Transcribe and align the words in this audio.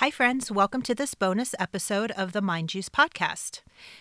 Hi, 0.00 0.10
friends. 0.10 0.50
Welcome 0.50 0.80
to 0.84 0.94
this 0.94 1.14
bonus 1.14 1.54
episode 1.58 2.10
of 2.12 2.32
the 2.32 2.40
Mind 2.40 2.70
Juice 2.70 2.88
podcast. 2.88 3.60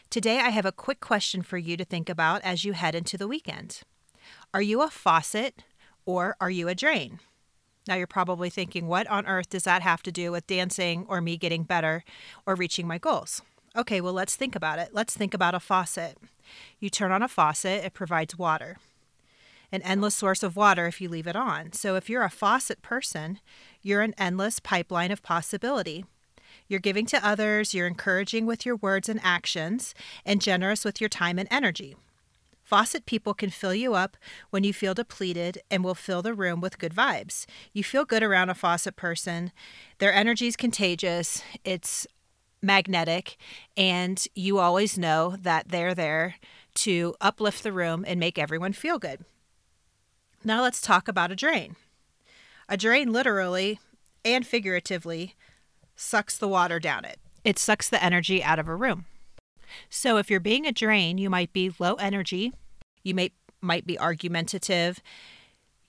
Today, 0.10 0.40
I 0.40 0.48
have 0.48 0.66
a 0.66 0.72
quick 0.72 1.02
question 1.02 1.42
for 1.42 1.58
you 1.58 1.76
to 1.76 1.84
think 1.84 2.08
about 2.08 2.42
as 2.42 2.64
you 2.64 2.72
head 2.72 2.96
into 2.96 3.18
the 3.18 3.28
weekend. 3.28 3.82
Are 4.54 4.62
you 4.62 4.82
a 4.82 4.88
faucet 4.90 5.66
or 6.06 6.38
are 6.40 6.50
you 6.50 6.70
a 6.70 6.74
drain? 6.74 7.20
Now, 7.86 7.96
you're 7.96 8.08
probably 8.08 8.50
thinking, 8.50 8.88
what 8.88 9.08
on 9.08 9.28
earth 9.28 9.50
does 9.50 9.66
that 9.66 9.82
have 9.82 10.02
to 10.04 10.12
do 10.14 10.32
with 10.32 10.48
dancing 10.48 11.06
or 11.10 11.20
me 11.20 11.36
getting 11.36 11.64
better 11.64 12.06
or 12.46 12.56
reaching 12.56 12.88
my 12.88 12.98
goals? 12.98 13.42
Okay, 13.76 14.00
well, 14.00 14.14
let's 14.14 14.38
think 14.38 14.56
about 14.56 14.80
it. 14.80 14.92
Let's 14.94 15.18
think 15.18 15.34
about 15.34 15.54
a 15.54 15.60
faucet. 15.60 16.18
You 16.80 16.90
turn 16.90 17.12
on 17.12 17.24
a 17.24 17.28
faucet, 17.28 17.84
it 17.84 17.94
provides 17.94 18.38
water 18.38 18.78
an 19.72 19.82
endless 19.84 20.16
source 20.16 20.44
of 20.44 20.56
water 20.56 20.88
if 20.88 21.00
you 21.00 21.10
leave 21.10 21.28
it 21.28 21.36
on. 21.36 21.74
So 21.74 21.96
if 21.96 22.10
you're 22.10 22.24
a 22.24 22.30
faucet 22.30 22.82
person, 22.82 23.40
you're 23.82 24.02
an 24.02 24.16
endless 24.18 24.60
pipeline 24.60 25.12
of 25.12 25.24
possibility. 25.24 26.06
You're 26.68 26.80
giving 26.80 27.06
to 27.08 27.28
others, 27.28 27.74
you're 27.74 27.88
encouraging 27.88 28.46
with 28.46 28.66
your 28.66 28.76
words 28.76 29.10
and 29.10 29.20
actions, 29.24 29.94
and 30.26 30.42
generous 30.42 30.84
with 30.86 31.00
your 31.02 31.10
time 31.10 31.40
and 31.40 31.48
energy. 31.52 31.96
Faucet 32.64 33.08
people 33.08 33.34
can 33.34 33.50
fill 33.50 33.74
you 33.74 33.96
up 33.96 34.16
when 34.52 34.64
you 34.64 34.74
feel 34.74 34.94
depleted 34.94 35.60
and 35.72 35.84
will 35.84 35.96
fill 35.96 36.22
the 36.22 36.36
room 36.36 36.62
with 36.62 36.78
good 36.78 36.94
vibes. 36.94 37.48
You 37.74 37.84
feel 37.84 38.06
good 38.06 38.22
around 38.22 38.52
a 38.52 38.56
faucet 38.56 38.96
person. 38.96 39.52
Their 39.98 40.14
energy 40.14 40.46
is 40.46 40.56
contagious, 40.56 41.42
it's 41.64 42.06
magnetic, 42.62 43.38
and 43.76 44.24
you 44.36 44.60
always 44.60 45.00
know 45.00 45.36
that 45.42 45.70
they're 45.70 45.96
there 45.96 46.36
to 46.76 47.16
uplift 47.20 47.64
the 47.64 47.72
room 47.72 48.06
and 48.08 48.20
make 48.20 48.38
everyone 48.38 48.74
feel 48.74 49.00
good. 49.00 49.26
Now 50.44 50.62
let's 50.62 50.82
talk 50.82 51.08
about 51.08 51.32
a 51.32 51.36
drain. 51.36 51.76
A 52.68 52.78
drain 52.78 53.12
literally 53.12 53.80
and 54.24 54.46
figuratively 54.46 55.36
sucks 55.96 56.38
the 56.38 56.48
water 56.48 56.80
down 56.80 57.04
it. 57.06 57.20
It 57.44 57.60
sucks 57.60 57.90
the 57.90 58.04
energy 58.04 58.44
out 58.44 58.60
of 58.60 58.68
a 58.68 58.76
room. 58.76 59.06
So 59.90 60.18
if 60.18 60.30
you're 60.30 60.40
being 60.40 60.66
a 60.66 60.72
drain, 60.72 61.18
you 61.18 61.30
might 61.30 61.54
be 61.54 61.72
low 61.78 61.96
energy, 61.96 62.54
you 63.04 63.14
may 63.14 63.32
might 63.62 63.86
be 63.86 64.00
argumentative, 64.00 65.02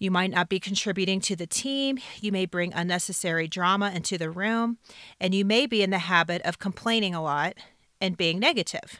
you 0.00 0.10
might 0.10 0.30
not 0.30 0.48
be 0.48 0.58
contributing 0.58 1.20
to 1.20 1.36
the 1.36 1.46
team, 1.46 1.98
you 2.20 2.32
may 2.32 2.44
bring 2.44 2.72
unnecessary 2.72 3.46
drama 3.46 3.92
into 3.94 4.18
the 4.18 4.30
room, 4.30 4.78
and 5.20 5.34
you 5.34 5.44
may 5.44 5.66
be 5.66 5.82
in 5.82 5.90
the 5.90 5.98
habit 5.98 6.42
of 6.42 6.58
complaining 6.58 7.14
a 7.14 7.22
lot 7.22 7.54
and 8.00 8.16
being 8.16 8.40
negative. 8.40 8.98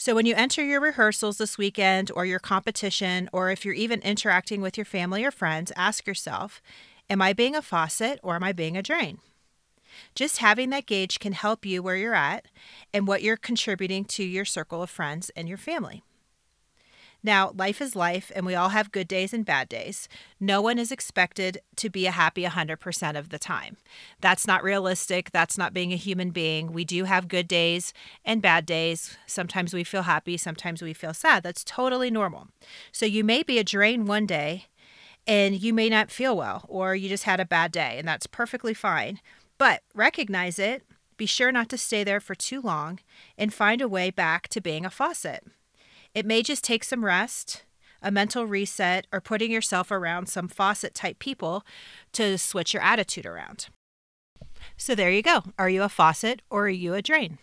So, 0.00 0.14
when 0.14 0.26
you 0.26 0.34
enter 0.36 0.64
your 0.64 0.80
rehearsals 0.80 1.38
this 1.38 1.58
weekend 1.58 2.12
or 2.14 2.24
your 2.24 2.38
competition, 2.38 3.28
or 3.32 3.50
if 3.50 3.64
you're 3.64 3.74
even 3.74 4.00
interacting 4.02 4.60
with 4.60 4.78
your 4.78 4.84
family 4.84 5.24
or 5.24 5.32
friends, 5.32 5.72
ask 5.74 6.06
yourself 6.06 6.62
Am 7.10 7.20
I 7.20 7.32
being 7.32 7.56
a 7.56 7.62
faucet 7.62 8.20
or 8.22 8.36
am 8.36 8.44
I 8.44 8.52
being 8.52 8.76
a 8.76 8.82
drain? 8.82 9.18
Just 10.14 10.38
having 10.38 10.70
that 10.70 10.86
gauge 10.86 11.18
can 11.18 11.32
help 11.32 11.66
you 11.66 11.82
where 11.82 11.96
you're 11.96 12.14
at 12.14 12.46
and 12.94 13.08
what 13.08 13.22
you're 13.22 13.36
contributing 13.36 14.04
to 14.04 14.22
your 14.22 14.44
circle 14.44 14.84
of 14.84 14.88
friends 14.88 15.32
and 15.34 15.48
your 15.48 15.58
family. 15.58 16.04
Now, 17.22 17.52
life 17.56 17.80
is 17.80 17.96
life, 17.96 18.30
and 18.34 18.46
we 18.46 18.54
all 18.54 18.68
have 18.68 18.92
good 18.92 19.08
days 19.08 19.34
and 19.34 19.44
bad 19.44 19.68
days. 19.68 20.08
No 20.38 20.62
one 20.62 20.78
is 20.78 20.92
expected 20.92 21.58
to 21.76 21.90
be 21.90 22.06
a 22.06 22.12
happy 22.12 22.44
100% 22.44 23.18
of 23.18 23.30
the 23.30 23.38
time. 23.38 23.76
That's 24.20 24.46
not 24.46 24.62
realistic. 24.62 25.32
That's 25.32 25.58
not 25.58 25.74
being 25.74 25.92
a 25.92 25.96
human 25.96 26.30
being. 26.30 26.72
We 26.72 26.84
do 26.84 27.04
have 27.04 27.26
good 27.26 27.48
days 27.48 27.92
and 28.24 28.40
bad 28.40 28.66
days. 28.66 29.16
Sometimes 29.26 29.74
we 29.74 29.82
feel 29.82 30.02
happy, 30.02 30.36
sometimes 30.36 30.80
we 30.80 30.92
feel 30.92 31.12
sad. 31.12 31.42
That's 31.42 31.64
totally 31.64 32.10
normal. 32.10 32.48
So, 32.92 33.04
you 33.04 33.24
may 33.24 33.42
be 33.42 33.58
a 33.58 33.64
drain 33.64 34.06
one 34.06 34.26
day 34.26 34.66
and 35.26 35.60
you 35.60 35.74
may 35.74 35.90
not 35.90 36.10
feel 36.10 36.34
well, 36.36 36.64
or 36.68 36.94
you 36.94 37.08
just 37.08 37.24
had 37.24 37.38
a 37.38 37.44
bad 37.44 37.70
day, 37.70 37.96
and 37.98 38.08
that's 38.08 38.26
perfectly 38.26 38.72
fine. 38.72 39.20
But 39.58 39.82
recognize 39.94 40.58
it, 40.58 40.84
be 41.18 41.26
sure 41.26 41.52
not 41.52 41.68
to 41.68 41.76
stay 41.76 42.02
there 42.02 42.20
for 42.20 42.34
too 42.34 42.62
long, 42.62 43.00
and 43.36 43.52
find 43.52 43.82
a 43.82 43.88
way 43.88 44.10
back 44.10 44.48
to 44.48 44.60
being 44.62 44.86
a 44.86 44.90
faucet. 44.90 45.44
It 46.18 46.26
may 46.26 46.42
just 46.42 46.64
take 46.64 46.82
some 46.82 47.04
rest, 47.04 47.62
a 48.02 48.10
mental 48.10 48.44
reset, 48.44 49.06
or 49.12 49.20
putting 49.20 49.52
yourself 49.52 49.92
around 49.92 50.28
some 50.28 50.48
faucet 50.48 50.92
type 50.92 51.20
people 51.20 51.64
to 52.10 52.36
switch 52.36 52.74
your 52.74 52.82
attitude 52.82 53.24
around. 53.24 53.68
So 54.76 54.96
there 54.96 55.12
you 55.12 55.22
go. 55.22 55.44
Are 55.60 55.70
you 55.70 55.84
a 55.84 55.88
faucet 55.88 56.42
or 56.50 56.64
are 56.64 56.68
you 56.70 56.94
a 56.94 57.02
drain? 57.02 57.38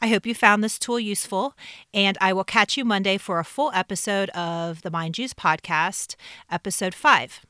I 0.00 0.06
hope 0.06 0.24
you 0.24 0.36
found 0.36 0.62
this 0.62 0.78
tool 0.78 1.00
useful, 1.00 1.56
and 1.92 2.16
I 2.20 2.32
will 2.32 2.44
catch 2.44 2.76
you 2.76 2.84
Monday 2.84 3.18
for 3.18 3.40
a 3.40 3.44
full 3.44 3.72
episode 3.74 4.30
of 4.30 4.82
the 4.82 4.90
Mind 4.92 5.16
Juice 5.16 5.34
podcast, 5.34 6.14
episode 6.48 6.94
five. 6.94 7.40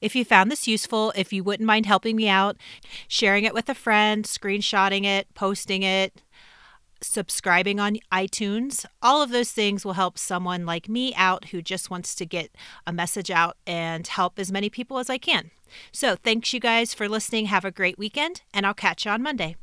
If 0.00 0.16
you 0.16 0.24
found 0.24 0.50
this 0.50 0.66
useful, 0.66 1.12
if 1.14 1.32
you 1.32 1.44
wouldn't 1.44 1.66
mind 1.66 1.86
helping 1.86 2.16
me 2.16 2.28
out, 2.28 2.56
sharing 3.06 3.44
it 3.44 3.54
with 3.54 3.68
a 3.68 3.74
friend, 3.74 4.24
screenshotting 4.24 5.04
it, 5.04 5.32
posting 5.34 5.84
it, 5.84 6.22
subscribing 7.12 7.80
on 7.80 7.98
iTunes. 8.12 8.84
All 9.02 9.22
of 9.22 9.30
those 9.30 9.52
things 9.52 9.84
will 9.84 9.94
help 9.94 10.18
someone 10.18 10.66
like 10.66 10.88
me 10.88 11.14
out 11.14 11.46
who 11.46 11.62
just 11.62 11.90
wants 11.90 12.14
to 12.16 12.26
get 12.26 12.50
a 12.86 12.92
message 12.92 13.30
out 13.30 13.56
and 13.66 14.06
help 14.06 14.38
as 14.38 14.52
many 14.52 14.70
people 14.70 14.98
as 14.98 15.10
I 15.10 15.18
can. 15.18 15.50
So, 15.92 16.16
thanks 16.16 16.52
you 16.52 16.60
guys 16.60 16.94
for 16.94 17.08
listening. 17.08 17.46
Have 17.46 17.64
a 17.64 17.70
great 17.70 17.98
weekend, 17.98 18.42
and 18.54 18.64
I'll 18.64 18.74
catch 18.74 19.04
you 19.04 19.10
on 19.10 19.22
Monday. 19.22 19.56